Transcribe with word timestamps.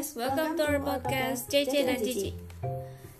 guys, 0.00 0.16
welcome 0.16 0.56
to 0.56 0.64
our 0.64 0.80
podcast 0.80 1.52
Cece 1.52 1.84
dan 1.84 2.00
Cici. 2.00 2.32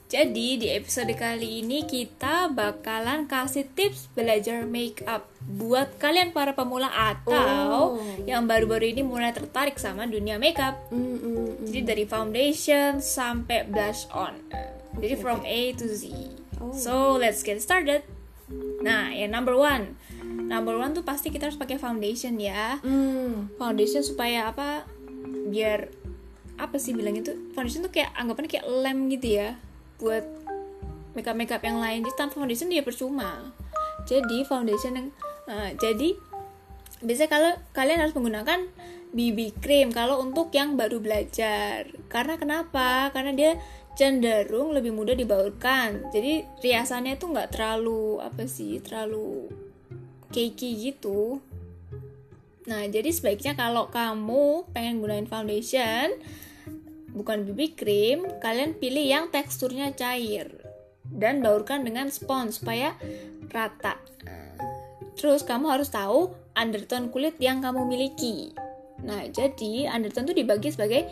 Jadi 0.08 0.56
di 0.56 0.72
episode 0.72 1.12
kali 1.12 1.60
ini 1.60 1.84
kita 1.84 2.48
bakalan 2.48 3.28
kasih 3.28 3.68
tips 3.76 4.08
belajar 4.16 4.64
make 4.64 5.04
up 5.04 5.28
buat 5.44 6.00
kalian 6.00 6.32
para 6.32 6.56
pemula 6.56 6.88
atau 6.88 8.00
Oh. 8.00 8.00
yang 8.24 8.48
baru-baru 8.48 8.96
ini 8.96 9.04
mulai 9.04 9.28
tertarik 9.36 9.76
sama 9.76 10.08
dunia 10.08 10.40
makeup. 10.40 10.80
Mm, 10.88 10.96
mm, 10.96 11.20
mm. 11.20 11.48
Jadi 11.68 11.80
dari 11.84 12.04
foundation 12.08 13.04
sampai 13.04 13.68
blush 13.68 14.08
on. 14.16 14.40
Jadi 14.96 15.20
Oke, 15.20 15.20
from 15.20 15.44
A 15.44 15.76
to 15.76 15.84
Z. 15.84 16.08
Oh. 16.64 16.72
So 16.72 17.20
let's 17.20 17.44
get 17.44 17.60
started. 17.60 18.08
Nah, 18.80 19.12
yang 19.12 19.36
number 19.36 19.52
one, 19.52 20.00
number 20.24 20.80
one 20.80 20.96
tuh 20.96 21.04
pasti 21.04 21.28
kita 21.28 21.52
harus 21.52 21.60
pakai 21.60 21.76
foundation 21.76 22.40
ya. 22.40 22.80
Mm. 22.80 23.52
Foundation 23.60 24.00
supaya 24.00 24.48
apa? 24.48 24.88
Biar 25.52 25.99
apa 26.66 26.76
sih 26.76 26.92
bilangnya 26.92 27.32
tuh? 27.32 27.38
Foundation 27.56 27.86
tuh 27.86 27.92
kayak 27.92 28.12
anggapannya 28.16 28.50
kayak 28.50 28.66
lem 28.68 28.98
gitu 29.08 29.28
ya, 29.40 29.56
buat 30.00 30.24
makeup 31.16 31.36
makeup 31.36 31.62
yang 31.64 31.78
lain. 31.80 32.04
Jadi 32.04 32.14
tanpa 32.16 32.38
foundation 32.38 32.68
dia 32.68 32.84
percuma. 32.84 33.52
Jadi 34.04 34.44
foundation 34.44 34.92
yang 34.96 35.08
eh, 35.48 35.70
jadi 35.76 36.16
biasanya 37.00 37.30
kalau 37.30 37.52
kalian 37.72 38.00
harus 38.04 38.14
menggunakan 38.16 38.60
BB 39.10 39.58
cream 39.58 39.90
kalau 39.90 40.22
untuk 40.22 40.54
yang 40.54 40.78
baru 40.78 41.02
belajar. 41.02 41.90
Karena 42.06 42.38
kenapa? 42.38 43.10
Karena 43.10 43.34
dia 43.34 43.52
cenderung 43.98 44.70
lebih 44.70 44.94
mudah 44.94 45.18
dibaurkan. 45.18 46.14
Jadi 46.14 46.46
riasannya 46.62 47.18
tuh 47.18 47.34
nggak 47.34 47.58
terlalu 47.58 48.22
apa 48.22 48.46
sih? 48.46 48.78
Terlalu 48.78 49.50
cakey 50.30 50.94
gitu. 50.94 51.42
Nah, 52.70 52.86
jadi 52.86 53.10
sebaiknya 53.10 53.58
kalau 53.58 53.90
kamu 53.90 54.70
pengen 54.70 55.02
gunain 55.02 55.26
foundation 55.26 56.14
bukan 57.12 57.46
BB 57.46 57.74
cream, 57.76 58.26
kalian 58.38 58.76
pilih 58.78 59.02
yang 59.02 59.24
teksturnya 59.28 59.94
cair 59.94 60.50
dan 61.10 61.42
baurkan 61.42 61.82
dengan 61.82 62.08
spons 62.08 62.62
supaya 62.62 62.94
rata. 63.50 63.98
Terus 65.18 65.42
kamu 65.44 65.66
harus 65.68 65.90
tahu 65.90 66.32
undertone 66.54 67.10
kulit 67.12 67.36
yang 67.42 67.60
kamu 67.60 67.84
miliki. 67.84 68.54
Nah, 69.04 69.26
jadi 69.28 69.90
undertone 69.90 70.30
itu 70.30 70.36
dibagi 70.44 70.68
sebagai 70.72 71.04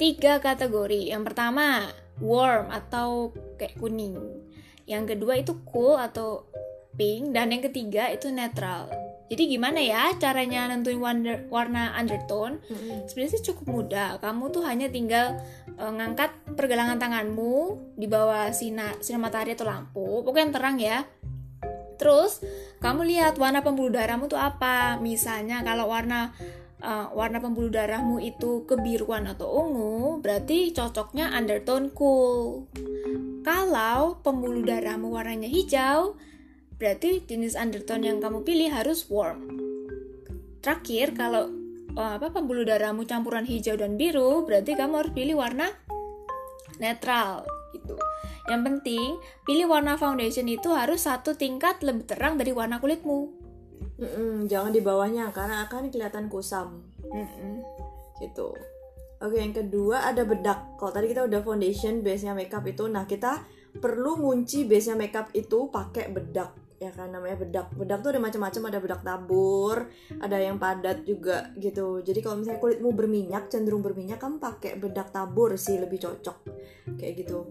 tiga 0.00 0.42
kategori. 0.42 1.12
Yang 1.12 1.22
pertama, 1.30 1.90
warm 2.18 2.70
atau 2.72 3.30
kayak 3.60 3.78
kuning. 3.78 4.18
Yang 4.88 5.14
kedua 5.14 5.38
itu 5.38 5.52
cool 5.70 5.94
atau 5.94 6.48
pink 6.98 7.32
dan 7.32 7.54
yang 7.54 7.62
ketiga 7.62 8.10
itu 8.10 8.28
netral. 8.34 8.90
Jadi 9.32 9.48
gimana 9.48 9.80
ya 9.80 10.12
caranya 10.20 10.68
nentuin 10.68 11.00
warna, 11.00 11.40
warna 11.48 11.96
undertone? 11.96 12.60
Mm. 12.68 13.08
Sebenarnya 13.08 13.32
sih 13.32 13.44
cukup 13.48 13.66
mudah. 13.72 14.20
Kamu 14.20 14.52
tuh 14.52 14.60
hanya 14.68 14.92
tinggal 14.92 15.40
eh, 15.72 15.88
ngangkat 15.88 16.52
pergelangan 16.52 17.00
tanganmu 17.00 17.80
di 17.96 18.04
bawah 18.12 18.52
sinar 18.52 19.00
sinar 19.00 19.24
matahari 19.24 19.56
atau 19.56 19.64
lampu, 19.64 20.20
pokoknya 20.20 20.44
yang 20.44 20.52
terang 20.52 20.76
ya. 20.76 20.98
Terus 21.96 22.44
kamu 22.84 23.08
lihat 23.08 23.40
warna 23.40 23.64
pembuluh 23.64 23.96
darahmu 23.96 24.28
tuh 24.28 24.36
apa. 24.36 25.00
Misalnya 25.00 25.64
kalau 25.64 25.88
warna 25.88 26.36
eh, 26.84 27.06
warna 27.16 27.40
pembuluh 27.40 27.72
darahmu 27.72 28.20
itu 28.20 28.68
kebiruan 28.68 29.24
atau 29.24 29.48
ungu, 29.48 30.20
berarti 30.20 30.76
cocoknya 30.76 31.32
undertone 31.32 31.88
cool. 31.96 32.68
Kalau 33.40 34.20
pembuluh 34.20 34.60
darahmu 34.60 35.08
warnanya 35.08 35.48
hijau, 35.48 36.20
berarti 36.76 37.24
jenis 37.24 37.58
undertone 37.58 38.06
yang 38.08 38.18
kamu 38.22 38.44
pilih 38.44 38.68
harus 38.72 39.04
warm. 39.08 39.48
Terakhir, 40.62 41.16
kalau 41.18 41.50
eh, 41.96 42.12
apa 42.16 42.30
pembuluh 42.30 42.62
darahmu 42.62 43.04
campuran 43.04 43.44
hijau 43.44 43.74
dan 43.74 43.98
biru, 43.98 44.46
berarti 44.46 44.78
kamu 44.78 44.94
harus 45.02 45.12
pilih 45.12 45.36
warna 45.42 45.68
netral 46.78 47.42
gitu. 47.74 47.98
Yang 48.50 48.62
penting, 48.66 49.08
pilih 49.46 49.66
warna 49.70 49.94
foundation 49.94 50.50
itu 50.50 50.70
harus 50.74 51.06
satu 51.06 51.38
tingkat 51.38 51.82
lebih 51.82 52.06
terang 52.10 52.34
dari 52.38 52.50
warna 52.50 52.82
kulitmu. 52.82 53.30
Mm-mm, 54.02 54.50
Jangan 54.50 54.74
di 54.74 54.82
bawahnya 54.82 55.30
karena 55.30 55.62
akan 55.70 55.94
kelihatan 55.94 56.26
kusam 56.26 56.82
Mm-mm. 57.06 57.62
gitu. 58.18 58.50
Oke, 59.22 59.38
yang 59.38 59.54
kedua 59.54 60.10
ada 60.10 60.26
bedak. 60.26 60.74
Kalau 60.74 60.90
tadi 60.90 61.06
kita 61.06 61.30
udah 61.30 61.38
foundation, 61.46 62.02
base-nya 62.02 62.34
makeup 62.34 62.66
itu, 62.66 62.90
nah 62.90 63.06
kita 63.06 63.46
perlu 63.78 64.18
ngunci 64.18 64.66
base-nya 64.66 64.98
makeup 64.98 65.30
itu 65.32 65.70
pakai 65.70 66.10
bedak 66.10 66.50
ya 66.82 66.90
kan 66.90 67.14
namanya 67.14 67.38
bedak. 67.38 67.70
Bedak 67.78 68.02
tuh 68.02 68.10
ada 68.10 68.18
macam-macam, 68.18 68.62
ada 68.66 68.78
bedak 68.82 69.00
tabur, 69.06 69.76
ada 70.18 70.36
yang 70.36 70.58
padat 70.58 71.06
juga 71.06 71.54
gitu. 71.54 72.02
Jadi 72.02 72.18
kalau 72.18 72.42
misalnya 72.42 72.58
kulitmu 72.58 72.90
berminyak, 72.90 73.46
cenderung 73.46 73.86
berminyak, 73.86 74.18
kamu 74.18 74.42
pakai 74.42 74.82
bedak 74.82 75.14
tabur 75.14 75.54
sih 75.54 75.78
lebih 75.78 76.02
cocok 76.02 76.36
kayak 76.98 77.14
gitu. 77.22 77.46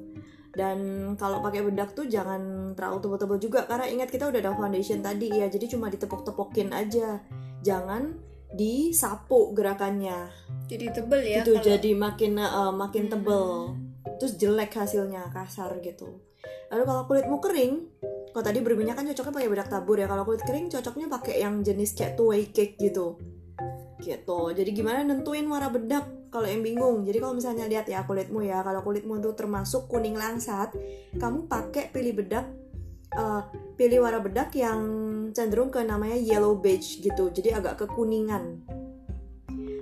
Dan 0.52 0.80
kalau 1.16 1.40
pakai 1.40 1.64
bedak 1.64 1.96
tuh 1.96 2.12
jangan 2.12 2.75
terlalu 2.75 3.00
tebal-tebal 3.00 3.40
juga 3.40 3.64
karena 3.64 3.88
ingat 3.88 4.12
kita 4.12 4.28
udah 4.28 4.40
ada 4.44 4.52
foundation 4.52 5.00
tadi 5.00 5.31
ya, 5.31 5.48
jadi 5.48 5.72
cuma 5.72 5.88
ditepok-tepokin 5.88 6.75
aja. 6.75 7.24
Jangan 7.63 8.19
disapu 8.52 9.56
gerakannya 9.56 10.28
Jadi 10.68 10.92
tebel 10.92 11.24
ya. 11.24 11.40
gitu 11.40 11.56
kalau- 11.56 11.68
jadi 11.72 11.92
makin 11.96 12.31
uh, 12.36 12.74
makin 12.75 13.08
Hmm. 13.08 13.12
tebel 13.16 13.46
terus 14.19 14.36
jelek 14.36 14.75
hasilnya 14.75 15.31
kasar 15.31 15.80
gitu 15.80 16.19
lalu 16.68 16.84
kalau 16.84 17.03
kulitmu 17.08 17.38
kering 17.40 17.74
kalau 18.31 18.44
tadi 18.47 18.59
berminyak 18.64 18.96
kan 18.96 19.06
cocoknya 19.12 19.34
pakai 19.36 19.50
bedak 19.52 19.68
tabur 19.68 20.00
ya. 20.00 20.08
Kalau 20.08 20.24
kulit 20.24 20.44
kering 20.47 20.72
cocoknya 20.72 21.08
pakai 21.12 21.36
yang 21.44 21.59
jenis 21.62 21.92
kayak 21.92 22.16
two 22.16 22.31
way 22.31 22.47
cake 22.47 22.80
gitu. 22.80 23.19
Gitu. 24.00 24.40
Jadi 24.56 24.69
gimana 24.72 25.03
nentuin 25.03 25.46
warna 25.52 25.68
bedak 25.68 26.31
kalau 26.31 26.47
yang 26.47 26.64
bingung? 26.64 27.03
Jadi 27.03 27.18
kalau 27.19 27.36
misalnya 27.36 27.68
lihat 27.68 27.92
ya 27.92 28.08
kulitmu 28.08 28.40
ya 28.47 28.64
kalau 28.64 28.80
kulitmu 28.81 29.19
itu 29.19 29.36
termasuk 29.36 29.92
kuning 29.92 30.16
langsat 30.16 30.72
kamu 31.19 31.46
pakai 31.52 31.92
pilih 31.92 32.24
bedak 32.24 32.47
uh, 33.19 33.44
pilih 33.75 34.00
warna 34.00 34.24
bedak 34.24 34.56
yang 34.56 34.80
cenderung 35.36 35.68
ke 35.68 35.84
namanya 35.84 36.16
yellow 36.16 36.56
beige 36.56 37.03
gitu. 37.03 37.30
Jadi 37.30 37.52
agak 37.52 37.84
kekuningan. 37.84 38.63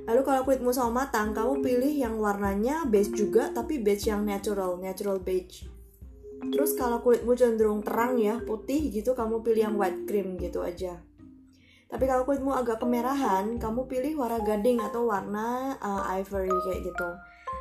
Lalu 0.09 0.21
kalau 0.25 0.41
kulitmu 0.41 0.73
sama 0.73 1.05
matang, 1.05 1.37
kamu 1.37 1.61
pilih 1.61 1.93
yang 1.93 2.17
warnanya 2.17 2.81
beige 2.89 3.13
juga 3.13 3.53
tapi 3.53 3.77
beige 3.77 4.09
yang 4.09 4.25
natural, 4.25 4.81
natural 4.81 5.21
beige. 5.21 5.69
Terus 6.39 6.71
kalau 6.79 7.03
kulitmu 7.03 7.35
cenderung 7.35 7.83
terang 7.83 8.15
ya, 8.15 8.39
putih 8.39 8.87
gitu, 8.89 9.11
kamu 9.11 9.43
pilih 9.43 9.61
yang 9.67 9.75
white 9.75 10.07
cream 10.07 10.39
gitu 10.39 10.63
aja. 10.63 11.03
Tapi 11.89 12.05
kalau 12.05 12.23
kulitmu 12.23 12.55
agak 12.55 12.79
kemerahan, 12.79 13.59
kamu 13.59 13.89
pilih 13.89 14.23
warna 14.23 14.39
gading 14.45 14.79
atau 14.79 15.09
warna 15.09 15.75
uh, 15.83 16.07
ivory 16.15 16.53
kayak 16.69 16.85
gitu. 16.85 17.09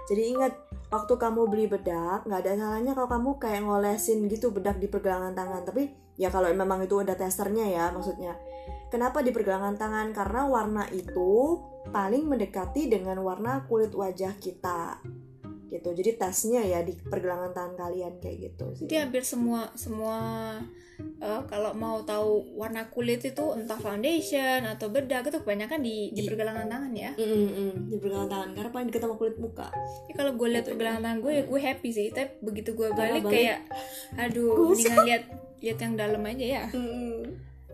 Jadi 0.09 0.23
ingat, 0.37 0.53
waktu 0.93 1.15
kamu 1.17 1.49
beli 1.49 1.67
bedak, 1.67 2.29
nggak 2.29 2.41
ada 2.45 2.53
salahnya 2.57 2.93
kalau 2.93 3.09
kamu 3.09 3.31
kayak 3.41 3.61
ngolesin 3.65 4.29
gitu 4.29 4.53
bedak 4.53 4.77
di 4.77 4.89
pergelangan 4.89 5.33
tangan. 5.33 5.65
Tapi 5.65 6.15
ya 6.21 6.29
kalau 6.29 6.49
memang 6.53 6.85
itu 6.85 7.01
ada 7.01 7.17
testernya 7.17 7.67
ya 7.69 7.85
maksudnya. 7.93 8.37
Kenapa 8.89 9.21
di 9.21 9.33
pergelangan 9.33 9.77
tangan? 9.77 10.17
Karena 10.17 10.49
warna 10.49 10.85
itu 10.89 11.61
paling 11.93 12.25
mendekati 12.25 12.89
dengan 12.89 13.21
warna 13.21 13.69
kulit 13.69 13.93
wajah 13.93 14.37
kita. 14.41 15.01
Gitu. 15.69 15.89
Jadi 15.93 16.11
tesnya 16.17 16.65
ya 16.65 16.81
di 16.81 16.97
pergelangan 16.97 17.53
tangan 17.53 17.75
kalian 17.77 18.17
kayak 18.19 18.37
gitu 18.53 18.67
sih. 18.75 18.87
Jadi 18.89 18.97
hampir 19.05 19.23
semua 19.23 19.69
semua 19.77 20.17
eh, 20.99 21.43
kalau 21.47 21.77
mau 21.77 22.01
tahu 22.03 22.57
warna 22.57 22.89
kulit 22.89 23.21
itu 23.23 23.45
entah 23.55 23.77
foundation 23.77 24.65
atau 24.65 24.89
bedak 24.89 25.29
itu 25.29 25.39
kebanyakan 25.45 25.81
di 25.85 26.11
di 26.17 26.25
Di- 26.25 26.29
pergelangan 26.29 26.67
tangan 26.67 26.93
ya. 26.97 27.13
Mm, 27.15 27.29
mm, 27.29 27.49
mm. 27.53 27.73
di 27.93 27.97
pergelangan 28.01 28.31
tangan 28.33 28.51
karena 28.57 28.71
paling 28.73 28.89
sama 28.97 29.17
kulit 29.21 29.37
muka. 29.37 29.69
Ya, 30.09 30.15
kalau 30.17 30.33
gue 30.35 30.49
lihat 30.51 30.67
pergelangan 30.67 31.03
tangan 31.05 31.19
gue 31.21 31.33
ya 31.33 31.43
gue 31.45 31.61
happy 31.61 31.91
sih. 31.93 32.07
Tapi 32.11 32.41
begitu 32.41 32.73
gue 32.73 32.89
balik, 32.97 33.23
balik. 33.23 33.33
kayak 33.33 33.59
aduh 34.17 34.73
mendingan 34.73 35.05
lihat 35.09 35.23
lihat 35.59 35.79
yang 35.79 35.95
dalam 35.95 36.23
aja 36.25 36.47
ya. 36.47 36.65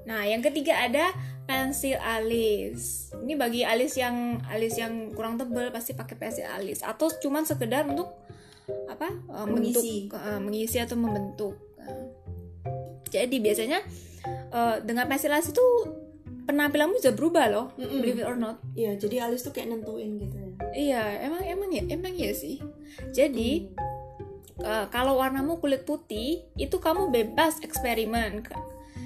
Nah, 0.04 0.24
yang 0.28 0.44
ketiga 0.44 0.84
ada 0.84 1.12
pensil 1.44 1.96
alis. 2.00 3.12
Ini 3.20 3.36
bagi 3.36 3.64
alis 3.64 3.96
yang 4.00 4.40
alis 4.48 4.76
yang 4.80 5.12
kurang 5.12 5.36
tebal 5.36 5.68
pasti 5.72 5.92
pakai 5.92 6.16
pensil 6.16 6.48
alis 6.48 6.80
atau 6.80 7.08
cuman 7.08 7.44
sekedar 7.44 7.84
untuk 7.88 8.08
apa? 8.88 9.12
eh, 9.12 9.46
Mengisi. 9.48 10.08
membentuk, 10.08 10.20
eh, 10.20 10.40
mengisi 10.40 10.78
atau 10.80 10.96
membentuk. 10.96 11.54
Jadi 13.12 13.36
biasanya 13.40 13.78
eh, 14.52 14.76
dengan 14.84 15.04
pensil 15.08 15.32
alis 15.32 15.52
itu 15.52 15.64
penampilanmu 16.44 17.00
bisa 17.00 17.12
berubah 17.16 17.48
loh, 17.48 17.66
Mm-mm. 17.80 18.04
believe 18.04 18.20
it 18.20 18.28
or 18.28 18.36
not. 18.36 18.60
Iya, 18.76 19.00
jadi 19.00 19.28
alis 19.28 19.44
tuh 19.44 19.52
kayak 19.56 19.72
nentuin 19.72 20.20
gitu 20.20 20.36
ya. 20.36 20.48
Iya, 20.76 21.02
emang 21.24 21.42
emang 21.44 21.70
ya, 21.72 21.82
emang 21.88 22.12
ya 22.12 22.32
sih. 22.36 22.60
Jadi 23.12 23.68
eh, 24.60 24.86
kalau 24.92 25.20
warnamu 25.20 25.60
kulit 25.60 25.84
putih, 25.88 26.44
itu 26.56 26.76
kamu 26.76 27.08
bebas 27.12 27.60
eksperimen. 27.64 28.44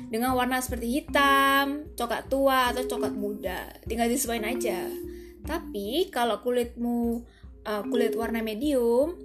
Dengan 0.08 0.32
warna 0.32 0.60
seperti 0.60 1.00
hitam, 1.00 1.84
coklat 1.94 2.32
tua 2.32 2.72
atau 2.72 2.84
coklat 2.88 3.14
muda. 3.14 3.69
Tinggal 3.84 4.08
disesuaikan 4.08 4.56
aja. 4.56 4.88
Tapi 5.44 6.08
kalau 6.08 6.40
kulitmu 6.40 7.25
eh, 7.64 7.82
kulit 7.88 8.16
warna 8.16 8.40
medium, 8.40 9.16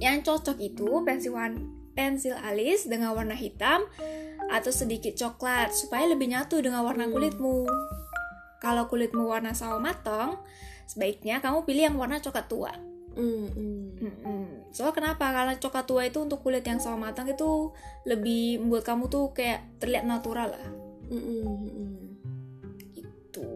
yang 0.00 0.24
cocok 0.24 0.58
itu 0.58 1.04
pensil 1.04 1.36
pensil 1.94 2.34
alis 2.34 2.90
dengan 2.90 3.14
warna 3.14 3.38
hitam 3.38 3.86
atau 4.50 4.70
sedikit 4.74 5.14
coklat 5.14 5.72
supaya 5.72 6.10
lebih 6.10 6.34
nyatu 6.34 6.58
dengan 6.60 6.82
warna 6.82 7.06
Hmm. 7.06 7.14
kulitmu. 7.14 7.64
Kalau 8.60 8.88
kulitmu 8.88 9.28
warna 9.28 9.52
sawo 9.52 9.78
matang, 9.78 10.40
sebaiknya 10.88 11.38
kamu 11.44 11.68
pilih 11.68 11.82
yang 11.92 11.96
warna 12.00 12.18
coklat 12.20 12.46
tua. 12.48 12.72
Mm, 13.14 13.46
mm. 13.54 14.13
Soalnya 14.74 14.94
kenapa? 14.98 15.30
Karena 15.30 15.54
coklat 15.54 15.86
tua 15.86 16.02
itu 16.02 16.18
untuk 16.18 16.42
kulit 16.42 16.66
yang 16.66 16.82
sawo 16.82 16.98
matang 16.98 17.30
itu 17.30 17.70
lebih 18.02 18.58
membuat 18.58 18.82
kamu 18.82 19.06
tuh 19.06 19.30
kayak 19.30 19.62
terlihat 19.78 20.02
natural 20.02 20.50
lah. 20.50 20.66
Mm, 21.14 21.22
mm. 21.22 21.94
Itu. 22.98 23.46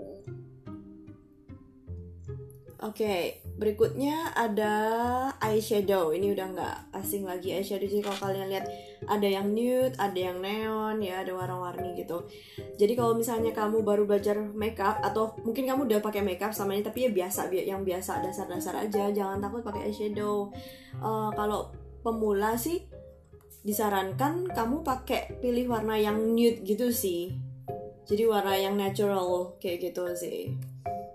Oke, 2.78 3.42
berikutnya 3.58 4.30
ada 4.38 4.74
eyeshadow. 5.42 6.14
Ini 6.14 6.38
udah 6.38 6.46
nggak 6.54 6.76
asing 7.02 7.26
lagi 7.26 7.50
eyeshadow. 7.50 7.90
Jadi 7.90 7.98
kalau 7.98 8.18
kalian 8.22 8.54
lihat 8.54 8.70
ada 9.08 9.24
yang 9.24 9.50
nude, 9.56 9.96
ada 9.96 10.14
yang 10.14 10.38
neon, 10.38 11.00
ya 11.00 11.24
ada 11.24 11.32
warna-warni 11.32 11.96
gitu. 11.96 12.28
Jadi 12.76 12.92
kalau 12.92 13.16
misalnya 13.16 13.56
kamu 13.56 13.80
baru 13.80 14.04
belajar 14.04 14.36
makeup 14.52 15.00
atau 15.00 15.32
mungkin 15.42 15.64
kamu 15.64 15.88
udah 15.88 16.00
pakai 16.04 16.20
makeup 16.20 16.52
sama 16.52 16.76
ini 16.76 16.84
tapi 16.84 17.08
ya 17.08 17.10
biasa, 17.10 17.48
bi- 17.48 17.64
yang 17.64 17.82
biasa 17.82 18.20
dasar-dasar 18.20 18.84
aja. 18.84 19.08
Jangan 19.08 19.40
takut 19.40 19.64
pakai 19.64 19.88
eyeshadow. 19.88 20.52
Eh, 21.00 21.30
kalau 21.32 21.72
pemula 22.04 22.54
sih 22.60 22.84
disarankan 23.66 24.46
kamu 24.52 24.86
pakai 24.86 25.40
pilih 25.42 25.72
warna 25.72 25.98
yang 25.98 26.20
nude 26.36 26.62
gitu 26.62 26.92
sih. 26.92 27.34
Jadi 28.08 28.24
warna 28.24 28.56
yang 28.56 28.76
natural 28.76 29.56
kayak 29.60 29.90
gitu 29.92 30.04
sih. 30.16 30.54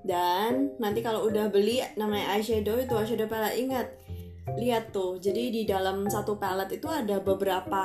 Dan 0.04 0.76
nanti 0.84 1.00
kalau 1.00 1.24
udah 1.26 1.48
beli 1.48 1.80
namanya 1.96 2.36
eyeshadow 2.36 2.76
itu 2.76 2.92
eyeshadow 2.92 3.32
palette 3.32 3.56
ingat 3.56 3.88
lihat 4.60 4.92
tuh. 4.96 5.20
Jadi 5.20 5.50
di 5.50 5.62
dalam 5.64 6.08
satu 6.08 6.38
palette 6.38 6.78
itu 6.78 6.88
ada 6.88 7.20
beberapa 7.20 7.84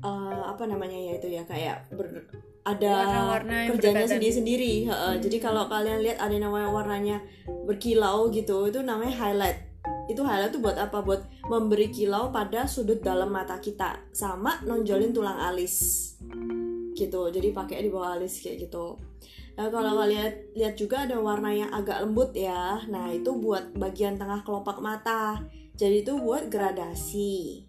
eh, 0.00 0.42
apa 0.46 0.64
namanya 0.66 0.96
ya 0.96 1.12
itu 1.18 1.28
ya 1.30 1.42
kayak 1.44 1.90
ber- 1.94 2.26
ada 2.60 2.92
Warna-warna 2.92 3.56
kerjanya 3.72 4.06
sendiri-sendiri. 4.06 4.74
Heeh. 4.86 5.14
Jadi 5.24 5.36
kalau 5.40 5.66
kalian 5.66 6.04
lihat 6.04 6.20
ada 6.20 6.36
namanya 6.36 6.68
warnanya 6.68 7.16
berkilau 7.64 8.28
gitu 8.30 8.68
itu 8.68 8.84
namanya 8.84 9.16
highlight. 9.16 9.58
Itu 10.12 10.26
highlight 10.26 10.52
tuh 10.52 10.60
buat 10.60 10.76
apa? 10.76 11.00
Buat 11.00 11.24
memberi 11.48 11.88
kilau 11.90 12.28
pada 12.30 12.68
sudut 12.68 13.00
dalam 13.00 13.32
mata 13.32 13.58
kita 13.58 14.06
sama 14.12 14.60
nonjolin 14.62 15.10
tulang 15.10 15.40
alis 15.40 16.06
gitu 17.00 17.32
jadi 17.32 17.48
pakai 17.56 17.80
di 17.80 17.90
bawah 17.90 18.20
alis 18.20 18.44
kayak 18.44 18.68
gitu 18.68 19.00
nah 19.58 19.66
kalau 19.68 19.98
kalian 20.02 20.32
lihat 20.54 20.74
juga 20.78 21.06
ada 21.06 21.18
warna 21.18 21.50
yang 21.54 21.70
agak 21.74 22.02
lembut 22.02 22.34
ya. 22.34 22.82
Nah 22.88 23.10
itu 23.12 23.34
buat 23.36 23.74
bagian 23.76 24.16
tengah 24.16 24.42
kelopak 24.46 24.78
mata. 24.78 25.42
Jadi 25.76 26.04
itu 26.04 26.16
buat 26.20 26.52
gradasi. 26.52 27.66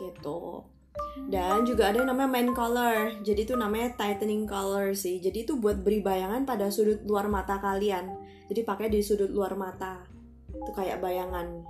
Gitu. 0.00 0.40
Dan 1.30 1.62
juga 1.62 1.94
ada 1.94 2.02
yang 2.02 2.10
namanya 2.10 2.30
main 2.30 2.50
color. 2.52 3.22
Jadi 3.22 3.46
itu 3.46 3.54
namanya 3.54 3.94
tightening 3.94 4.44
color 4.48 4.92
sih. 4.96 5.22
Jadi 5.22 5.46
itu 5.46 5.56
buat 5.56 5.80
beri 5.80 6.02
bayangan 6.02 6.42
pada 6.42 6.68
sudut 6.68 7.00
luar 7.06 7.30
mata 7.30 7.62
kalian. 7.62 8.10
Jadi 8.50 8.60
pakai 8.66 8.90
di 8.90 9.00
sudut 9.00 9.30
luar 9.30 9.54
mata. 9.54 10.02
Itu 10.50 10.70
kayak 10.74 11.00
bayangan. 11.00 11.62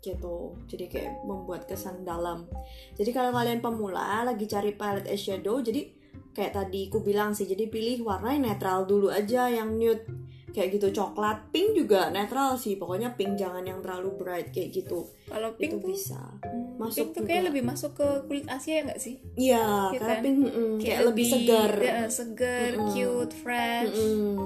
Gitu. 0.00 0.56
Jadi 0.66 0.84
kayak 0.88 1.12
membuat 1.28 1.68
kesan 1.68 2.02
dalam. 2.02 2.48
Jadi 2.96 3.10
kalau 3.12 3.30
kalian 3.36 3.60
pemula 3.60 4.24
lagi 4.24 4.48
cari 4.48 4.72
palette 4.72 5.12
eyeshadow 5.12 5.60
jadi 5.60 5.99
kayak 6.30 6.54
tadi 6.54 6.86
aku 6.88 7.02
bilang 7.02 7.34
sih 7.34 7.46
jadi 7.46 7.66
pilih 7.66 8.06
warna 8.06 8.32
yang 8.34 8.46
netral 8.46 8.86
dulu 8.86 9.10
aja 9.10 9.50
yang 9.50 9.74
nude 9.76 10.06
kayak 10.50 10.78
gitu 10.78 10.90
coklat 10.90 11.46
pink 11.54 11.78
juga 11.78 12.10
netral 12.10 12.58
sih 12.58 12.74
pokoknya 12.74 13.14
pink 13.14 13.38
jangan 13.38 13.62
yang 13.62 13.78
terlalu 13.78 14.10
bright 14.18 14.50
kayak 14.50 14.74
gitu 14.74 15.06
Kalau 15.30 15.54
itu 15.54 15.58
pink 15.62 15.74
tuh, 15.78 15.82
bisa 15.94 16.20
hmm, 16.42 16.74
masuk 16.78 17.06
pink 17.06 17.14
tuh 17.14 17.22
kayak 17.26 17.44
lebih 17.50 17.62
masuk 17.62 17.92
ke 17.94 18.08
kulit 18.26 18.46
Asia 18.50 18.82
nggak 18.82 18.98
sih? 18.98 19.22
iya 19.38 19.94
Iya 19.94 19.98
karena 20.02 20.14
kan? 20.18 20.22
pink 20.26 20.38
mm, 20.42 20.76
kayak, 20.82 21.00
lebih 21.06 21.26
segar 21.26 21.72
ya, 21.78 21.98
segar, 22.10 22.70
Mm-mm. 22.74 22.90
cute, 22.90 23.34
fresh. 23.38 23.94
Mm-mm. 23.94 24.38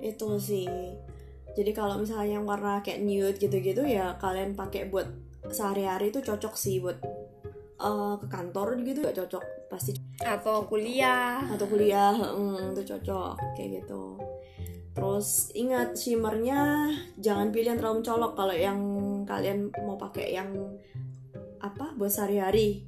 itu 0.00 0.28
sih 0.40 0.68
jadi 1.52 1.70
kalau 1.76 2.00
misalnya 2.00 2.40
yang 2.40 2.48
warna 2.48 2.80
kayak 2.80 3.04
nude 3.04 3.36
gitu-gitu 3.36 3.84
ya 3.84 4.16
kalian 4.16 4.56
pakai 4.56 4.88
buat 4.88 5.04
sehari-hari 5.52 6.08
itu 6.12 6.24
cocok 6.24 6.54
sih 6.56 6.80
buat 6.80 6.96
eh, 7.80 8.14
ke 8.20 8.26
kantor 8.28 8.76
gitu 8.84 8.98
gak 9.02 9.16
cocok. 9.16 9.44
Pasti 9.70 9.96
Atau 10.20 10.66
kuliah. 10.68 11.40
atau 11.48 11.66
kuliah 11.66 12.12
mm, 12.14 12.76
itu 12.76 12.82
cocok 12.94 13.56
kayak 13.56 13.82
gitu. 13.82 14.20
Terus 14.90 15.54
ingat 15.54 15.94
shimmernya 15.94 16.90
jangan 17.16 17.54
pilih 17.54 17.72
yang 17.74 17.78
terlalu 17.78 17.96
mencolok. 18.02 18.32
Kalau 18.34 18.54
yang 18.54 18.80
kalian 19.24 19.70
mau 19.86 19.96
pakai 19.96 20.34
yang 20.34 20.50
apa 21.62 21.94
buat 21.94 22.10
sehari-hari 22.10 22.84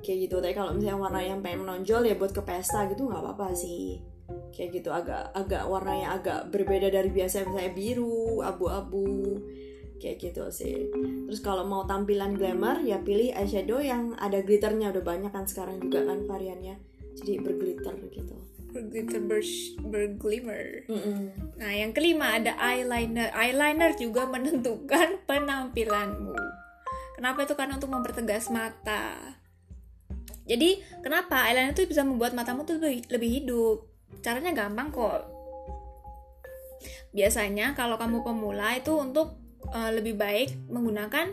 kayak 0.00 0.30
gitu. 0.30 0.38
Tapi 0.38 0.54
kalau 0.54 0.72
misalnya 0.72 0.98
warna 1.02 1.20
yang 1.20 1.40
pengen 1.42 1.66
menonjol 1.66 2.06
ya 2.06 2.14
buat 2.14 2.30
ke 2.30 2.42
pesta 2.46 2.86
gitu 2.88 3.10
nggak 3.10 3.20
apa-apa 3.20 3.52
sih. 3.58 3.98
Kayak 4.54 4.68
gitu 4.78 4.90
agak 4.94 5.34
agak 5.34 5.66
warnanya 5.66 6.16
agak 6.16 6.40
berbeda 6.54 6.86
dari 6.88 7.10
biasa. 7.10 7.42
Misalnya 7.44 7.72
biru 7.74 8.40
abu-abu 8.46 9.42
kayak 10.00 10.18
gitu 10.18 10.48
sih 10.48 10.88
terus 11.28 11.44
kalau 11.44 11.62
mau 11.68 11.84
tampilan 11.84 12.34
glamour 12.34 12.80
ya 12.82 12.98
pilih 13.04 13.36
eyeshadow 13.36 13.78
yang 13.84 14.16
ada 14.16 14.40
glitternya 14.40 14.90
udah 14.90 15.04
banyak 15.04 15.30
kan 15.30 15.44
sekarang 15.44 15.78
juga 15.78 16.08
kan 16.08 16.24
variannya 16.24 16.80
jadi 17.20 17.38
berglitter 17.44 17.94
gitu 18.08 18.40
Berglitter 18.70 19.18
ber- 19.18 19.74
berglimmer. 19.90 20.86
Mm-mm. 20.86 21.34
Nah, 21.58 21.72
yang 21.74 21.90
kelima 21.90 22.38
ada 22.38 22.54
eyeliner. 22.54 23.34
Eyeliner 23.34 23.98
juga 23.98 24.30
menentukan 24.30 25.18
penampilanmu. 25.28 26.38
Kenapa 27.18 27.44
itu? 27.44 27.58
Karena 27.58 27.76
untuk 27.76 27.90
mempertegas 27.90 28.46
mata. 28.48 29.34
Jadi, 30.46 30.82
kenapa 31.02 31.50
eyeliner 31.50 31.74
itu 31.74 31.90
bisa 31.90 32.06
membuat 32.06 32.30
matamu 32.30 32.62
tuh 32.62 32.78
lebih, 32.78 33.10
lebih 33.10 33.30
hidup? 33.42 33.78
Caranya 34.22 34.54
gampang 34.54 34.94
kok. 34.94 35.26
Biasanya 37.10 37.74
kalau 37.74 37.98
kamu 37.98 38.22
pemula 38.22 38.78
itu 38.78 38.94
untuk 38.94 39.39
eh, 39.74 39.90
lebih 39.94 40.14
baik 40.18 40.70
menggunakan 40.70 41.30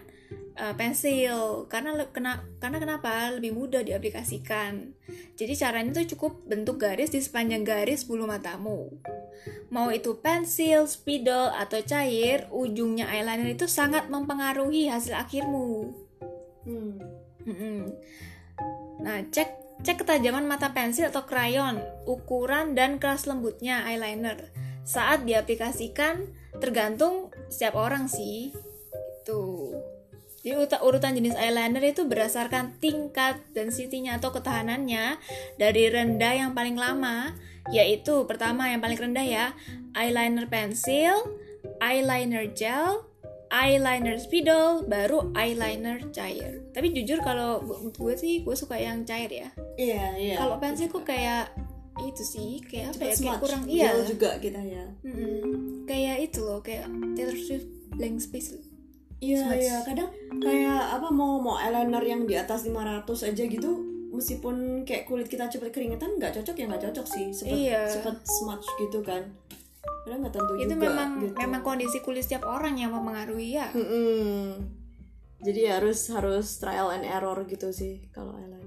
eh, 0.58 0.74
pensil 0.78 1.66
karena 1.70 1.94
le- 1.94 2.12
kena 2.12 2.42
karena 2.58 2.78
kenapa 2.82 3.34
lebih 3.34 3.54
mudah 3.54 3.82
diaplikasikan. 3.86 4.94
Jadi 5.38 5.54
caranya 5.54 6.02
tuh 6.02 6.18
cukup 6.18 6.50
bentuk 6.50 6.82
garis 6.82 7.14
di 7.14 7.22
sepanjang 7.22 7.62
garis 7.62 8.06
bulu 8.10 8.26
matamu. 8.26 8.90
Mau 9.70 9.92
itu 9.92 10.18
pensil, 10.18 10.88
spidol, 10.88 11.54
atau 11.54 11.84
cair, 11.84 12.48
ujungnya 12.50 13.12
eyeliner 13.12 13.54
itu 13.54 13.70
sangat 13.70 14.10
mempengaruhi 14.10 14.90
hasil 14.90 15.14
akhirmu. 15.14 15.94
Hmm. 16.66 17.94
Nah, 19.04 19.24
cek 19.30 19.50
cek 19.86 20.04
ketajaman 20.04 20.50
mata 20.50 20.74
pensil 20.74 21.14
atau 21.14 21.24
krayon, 21.30 21.78
ukuran 22.10 22.74
dan 22.74 22.98
keras 22.98 23.30
lembutnya 23.30 23.86
eyeliner. 23.86 24.50
Saat 24.88 25.28
diaplikasikan 25.28 26.32
tergantung 26.58 27.30
setiap 27.48 27.76
orang 27.80 28.08
sih. 28.12 28.54
Itu. 29.24 29.74
Jadi 30.46 30.56
uta- 30.56 30.84
urutan 30.86 31.12
jenis 31.12 31.36
eyeliner 31.36 31.84
itu 31.84 32.08
berdasarkan 32.08 32.80
tingkat 32.80 33.42
density-nya 33.52 34.22
atau 34.22 34.32
ketahanannya 34.32 35.20
dari 35.60 35.92
rendah 35.92 36.34
yang 36.40 36.52
paling 36.56 36.80
lama, 36.80 37.36
yaitu 37.74 38.24
pertama 38.24 38.72
yang 38.72 38.80
paling 38.80 38.96
rendah 38.96 39.28
ya, 39.28 39.46
eyeliner 39.92 40.48
pensil, 40.48 41.36
eyeliner 41.84 42.48
gel, 42.56 43.04
eyeliner 43.52 44.16
spidol, 44.20 44.88
baru 44.88 45.36
eyeliner 45.36 46.12
cair. 46.16 46.64
Tapi 46.72 46.96
jujur 46.96 47.20
kalau 47.24 47.60
gue 47.92 48.14
sih 48.16 48.44
gue 48.44 48.56
suka 48.56 48.80
yang 48.80 49.04
cair 49.04 49.28
ya. 49.28 49.50
iya 49.76 50.16
iya 50.16 50.36
Kalau 50.40 50.60
pensil 50.64 50.88
kok 50.88 51.04
kayak 51.04 51.52
itu 52.00 52.22
sih 52.22 52.62
kayak 52.62 52.94
apa 52.94 53.04
ya 53.04 53.14
kayak 53.16 53.40
kurang 53.40 53.64
iya. 53.66 53.90
juga 54.04 54.38
kita 54.38 54.62
ya 54.62 54.86
Mm-mm. 55.02 55.84
Kayak 55.84 56.18
itu 56.22 56.40
loh 56.42 56.60
kayak 56.60 56.86
Taylor 57.16 57.34
Swift 57.34 57.68
blank 57.92 58.20
space. 58.20 58.54
iya 59.18 59.42
Smudge. 59.42 59.62
iya 59.66 59.76
kadang 59.82 60.10
kayak 60.38 60.78
apa 60.94 61.08
mau 61.10 61.42
mau 61.42 61.58
eyeliner 61.58 62.04
yang 62.06 62.22
di 62.24 62.38
atas 62.38 62.70
500 62.70 63.02
aja 63.08 63.44
gitu 63.44 63.72
meskipun 64.08 64.56
kayak 64.84 65.06
kulit 65.06 65.26
kita 65.26 65.50
cepet 65.50 65.70
keringetan 65.70 66.16
nggak 66.16 66.38
cocok 66.38 66.54
ya 66.54 66.66
nggak 66.66 66.84
cocok 66.90 67.06
sih 67.06 67.26
cepet 67.34 67.58
Iya. 67.66 67.82
cepet 67.90 68.16
smudge 68.24 68.68
gitu 68.78 69.02
kan 69.02 69.26
kadang 70.06 70.22
nggak 70.22 70.34
tentu 70.34 70.54
Itu 70.56 70.70
juga 70.70 70.86
memang 70.86 71.10
gitu. 71.20 71.34
memang 71.36 71.62
kondisi 71.62 71.98
kulit 72.00 72.24
setiap 72.24 72.46
orang 72.46 72.78
yang 72.78 72.94
mempengaruhi 72.94 73.58
ya. 73.58 73.68
Mm-mm. 73.76 74.56
Jadi 75.38 75.62
harus 75.70 76.10
harus 76.10 76.48
trial 76.58 76.90
and 76.90 77.06
error 77.06 77.38
gitu 77.44 77.70
sih 77.70 78.02
kalau 78.10 78.34
eyeliner. 78.34 78.67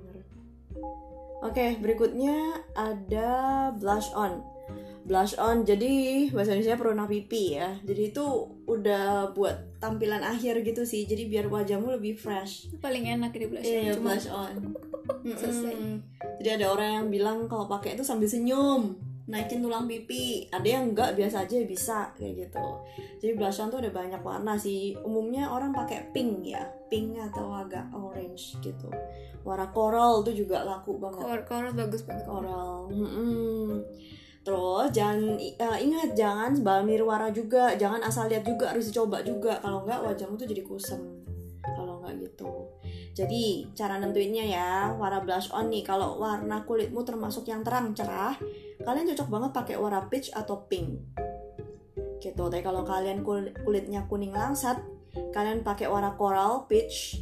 Oke, 1.41 1.81
berikutnya 1.81 2.61
ada 2.77 3.29
blush 3.73 4.13
on. 4.13 4.45
Blush 5.09 5.35
on, 5.41 5.65
jadi 5.65 6.29
bahasa 6.31 6.53
Indonesia 6.53 6.77
perona 6.77 7.09
pipi 7.09 7.57
ya. 7.57 7.81
Jadi 7.83 8.13
itu 8.13 8.25
udah 8.69 9.33
buat 9.33 9.81
tampilan 9.81 10.21
akhir 10.21 10.61
gitu 10.63 10.85
sih. 10.85 11.09
Jadi 11.09 11.27
biar 11.27 11.49
wajahmu 11.49 11.97
lebih 11.97 12.21
fresh. 12.21 12.69
Paling 12.79 13.09
enak 13.19 13.33
di 13.33 13.49
blush. 13.49 13.67
Iya, 13.67 13.97
Cuma 13.97 14.15
blush 14.15 14.29
on. 14.29 14.77
Mm-mm. 15.25 15.37
Selesai. 15.41 15.75
Jadi 16.45 16.49
ada 16.61 16.67
orang 16.71 16.91
yang 17.03 17.07
bilang 17.09 17.39
kalau 17.49 17.67
pakai 17.67 17.97
itu 17.97 18.05
sambil 18.05 18.29
senyum, 18.29 18.95
naikin 19.31 19.63
tulang 19.63 19.87
pipi. 19.87 20.51
Ada 20.51 20.69
yang 20.69 20.93
enggak 20.93 21.15
biasa 21.15 21.47
aja 21.47 21.57
bisa 21.63 22.11
kayak 22.19 22.51
gitu. 22.51 22.67
Jadi 23.23 23.33
blush 23.39 23.63
on 23.63 23.71
tuh 23.71 23.79
ada 23.79 23.95
banyak 23.95 24.21
warna 24.21 24.59
sih. 24.59 24.99
Umumnya 25.07 25.49
orang 25.49 25.71
pakai 25.71 26.11
pink 26.11 26.43
ya, 26.51 26.67
pink 26.91 27.17
atau 27.17 27.55
agak 27.55 27.87
orange 27.95 28.59
gitu. 28.61 28.91
Warna 29.47 29.71
coral 29.71 30.27
tuh 30.27 30.35
juga 30.35 30.67
laku 30.67 30.99
banget. 30.99 31.23
Kor 31.23 31.41
coral 31.47 31.73
bagus 31.73 32.03
banget. 32.03 32.27
Coral. 32.27 32.91
Mm-mm. 32.91 33.87
Terus 34.41 34.89
jangan 34.91 35.37
eh, 35.39 35.79
ingat 35.85 36.17
jangan 36.17 36.57
balmir 36.65 37.05
warna 37.05 37.29
juga 37.29 37.77
jangan 37.77 38.01
asal 38.01 38.25
lihat 38.27 38.43
juga 38.43 38.73
harus 38.73 38.89
dicoba 38.89 39.21
juga 39.21 39.61
kalau 39.61 39.85
enggak 39.85 40.01
wajahmu 40.01 40.41
tuh 40.41 40.49
jadi 40.49 40.65
kusem 40.65 41.01
kalau 41.77 42.01
enggak 42.01 42.25
gitu 42.25 42.49
jadi 43.21 43.69
cara 43.77 44.01
nentuinnya 44.01 44.49
ya 44.49 44.69
warna 44.97 45.21
blush 45.21 45.53
on 45.53 45.69
nih. 45.69 45.85
Kalau 45.85 46.17
warna 46.17 46.65
kulitmu 46.65 47.05
termasuk 47.05 47.45
yang 47.53 47.61
terang 47.61 47.93
cerah 47.93 48.33
kalian 48.81 49.13
cocok 49.13 49.29
banget 49.29 49.51
pakai 49.53 49.77
warna 49.77 50.09
peach 50.09 50.33
atau 50.33 50.65
pink. 50.65 51.05
Gitu. 52.17 52.41
Tapi 52.41 52.65
kalau 52.65 52.81
kalian 52.81 53.21
kul- 53.21 53.53
kulitnya 53.61 54.09
kuning 54.09 54.33
langsat 54.33 54.81
kalian 55.37 55.61
pakai 55.61 55.93
warna 55.93 56.17
coral 56.17 56.65
peach 56.65 57.21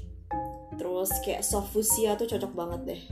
terus 0.79 1.11
kayak 1.27 1.43
soft 1.43 1.75
fuchsia 1.75 2.15
tuh 2.15 2.31
cocok 2.31 2.53
banget 2.55 2.81
deh. 2.95 3.03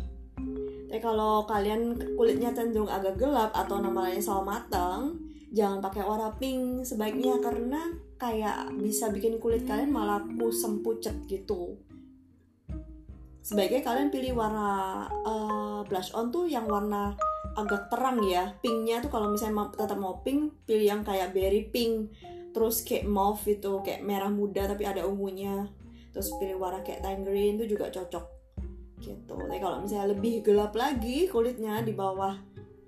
Tapi 0.87 1.03
kalau 1.03 1.43
kalian 1.51 1.99
kulitnya 2.15 2.55
cenderung 2.55 2.87
agak 2.87 3.19
gelap 3.19 3.51
atau 3.51 3.83
namanya 3.83 4.23
sawo 4.23 4.47
matang 4.47 5.19
jangan 5.51 5.83
pakai 5.83 6.07
warna 6.07 6.31
pink 6.39 6.87
sebaiknya 6.87 7.43
karena 7.43 7.91
kayak 8.23 8.71
bisa 8.79 9.11
bikin 9.11 9.43
kulit 9.43 9.67
kalian 9.67 9.91
malah 9.91 10.23
kusem 10.39 10.87
pucet 10.87 11.27
gitu 11.27 11.75
sebaiknya 13.47 13.87
kalian 13.87 14.11
pilih 14.11 14.35
warna 14.35 15.07
eh, 15.07 15.81
blush 15.87 16.11
on 16.19 16.35
tuh 16.35 16.51
yang 16.51 16.67
warna 16.67 17.15
agak 17.55 17.87
terang 17.87 18.19
ya. 18.27 18.59
Pinknya 18.59 18.99
tuh 18.99 19.09
kalau 19.15 19.31
misalnya 19.31 19.55
mau, 19.63 19.67
tetap 19.71 19.97
mau 19.97 20.19
pink 20.27 20.67
pilih 20.67 20.99
yang 20.99 21.03
kayak 21.07 21.31
berry 21.31 21.71
pink. 21.71 22.11
Terus 22.51 22.83
kayak 22.83 23.07
mauve 23.07 23.47
itu 23.47 23.73
kayak 23.87 24.03
merah 24.03 24.29
muda 24.29 24.67
tapi 24.67 24.83
ada 24.83 25.07
ungunya. 25.07 25.71
Terus 26.11 26.35
pilih 26.43 26.59
warna 26.59 26.83
kayak 26.83 27.07
tangerine 27.07 27.55
itu 27.63 27.79
juga 27.79 27.95
cocok. 27.95 28.25
Gitu. 28.99 29.37
Tapi 29.39 29.61
kalau 29.63 29.79
misalnya 29.79 30.11
lebih 30.11 30.43
gelap 30.43 30.75
lagi 30.75 31.31
kulitnya 31.31 31.87
di 31.87 31.95
bawah 31.95 32.35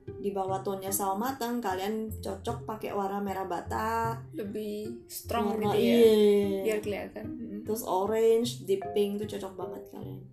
di 0.09 0.33
bawah 0.35 0.65
tonnya 0.65 0.88
sawo 0.88 1.21
matang 1.21 1.61
kalian 1.61 2.09
cocok 2.19 2.67
pakai 2.67 2.91
warna 2.97 3.23
merah 3.23 3.47
bata. 3.47 4.19
Lebih 4.35 5.07
strong 5.07 5.55
warna 5.55 5.77
gitu 5.77 5.87
ya? 5.87 5.95
iya. 5.95 6.61
biar 6.67 6.79
kelihatan. 6.83 7.27
Mm. 7.29 7.61
terus 7.69 7.85
orange 7.85 8.65
deep 8.65 8.81
pink 8.97 9.21
tuh 9.21 9.29
cocok 9.29 9.53
banget 9.53 9.83
kalian 9.93 10.25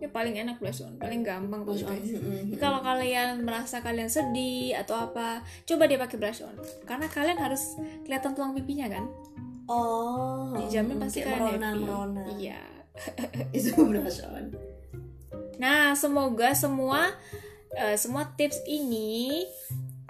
ya 0.00 0.08
paling 0.08 0.32
enak 0.40 0.56
blush 0.56 0.80
on 0.80 0.96
paling 0.96 1.20
gampang 1.20 1.60
Blush 1.60 1.84
on, 1.84 1.92
mm-mm. 2.00 2.56
kalau 2.56 2.80
kalian 2.80 3.44
merasa 3.44 3.84
kalian 3.84 4.08
sedih 4.08 4.72
atau 4.80 4.96
apa 4.96 5.44
coba 5.68 5.84
dia 5.84 6.00
pakai 6.00 6.16
blush 6.16 6.40
on. 6.40 6.56
Karena 6.88 7.06
kalian 7.06 7.36
harus 7.36 7.76
kelihatan 8.08 8.32
tulang 8.32 8.56
pipinya 8.56 8.88
kan? 8.88 9.04
Oh 9.68 10.56
dijamin 10.56 10.96
pasti 10.96 11.20
kalian 11.20 11.60
merona 11.60 11.68
happy. 11.68 11.80
merona 11.84 12.22
iya. 12.40 12.64
Itu 13.56 13.76
blush 13.84 14.24
on. 14.24 14.56
Nah, 15.60 15.92
semoga 15.92 16.56
semua 16.56 17.12
eh, 17.76 18.00
semua 18.00 18.32
tips 18.32 18.64
ini 18.64 19.44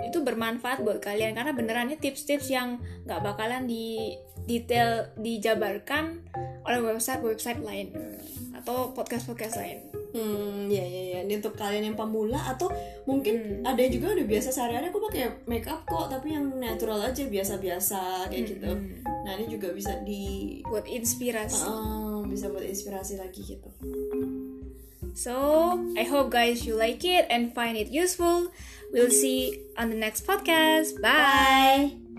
itu 0.01 0.19
bermanfaat 0.23 0.87
buat 0.87 1.03
kalian. 1.03 1.35
Karena 1.35 1.53
beneran 1.53 1.91
ini 1.91 1.99
tips-tips 1.99 2.49
yang 2.49 2.79
nggak 3.05 3.21
bakalan 3.21 3.67
di 3.67 4.15
detail 4.47 5.11
dijabarkan 5.19 6.25
oleh 6.65 6.81
website-website 6.81 7.61
lain 7.61 7.93
atau 8.71 8.95
podcast-podcast 8.95 9.59
lain. 9.59 9.79
Hmm, 10.15 10.71
ya 10.71 10.87
ya 10.87 11.03
ya. 11.11 11.19
Ini 11.27 11.43
untuk 11.43 11.59
kalian 11.59 11.91
yang 11.91 11.99
pemula 11.99 12.39
atau 12.55 12.71
mungkin 13.03 13.67
ada 13.67 13.83
yang 13.83 13.91
juga 13.99 14.15
udah 14.15 14.27
biasa 14.31 14.49
sehari-hari 14.55 14.95
aku 14.95 15.03
pakai 15.11 15.43
makeup 15.51 15.83
kok, 15.83 16.07
tapi 16.07 16.39
yang 16.39 16.47
natural 16.55 17.03
aja 17.03 17.27
biasa-biasa 17.27 18.31
kayak 18.31 18.45
gitu. 18.47 18.71
Hmm. 18.71 19.03
Nah 19.27 19.35
ini 19.35 19.51
juga 19.51 19.75
bisa 19.75 19.99
di 20.07 20.63
Buat 20.63 20.87
inspirasi. 20.87 21.67
uh, 21.67 22.23
bisa 22.31 22.47
buat 22.47 22.63
inspirasi 22.63 23.19
lagi 23.19 23.43
gitu. 23.43 23.71
So, 25.19 25.35
I 25.99 26.07
hope 26.07 26.31
guys 26.31 26.63
you 26.63 26.79
like 26.79 27.03
it 27.03 27.27
and 27.27 27.51
find 27.51 27.75
it 27.75 27.91
useful. 27.91 28.55
We'll 28.95 29.11
see 29.11 29.59
on 29.75 29.91
the 29.91 29.99
next 29.99 30.23
podcast. 30.23 31.03
Bye. 31.03 31.99
Bye. 31.99 32.10